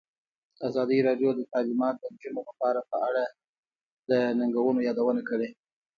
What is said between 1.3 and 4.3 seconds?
د تعلیمات د نجونو لپاره په اړه د